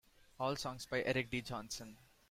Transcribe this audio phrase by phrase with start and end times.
[0.39, 1.41] All songs by Eric D.
[1.43, 1.95] Johnson.